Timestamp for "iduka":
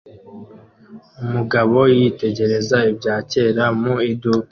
4.11-4.49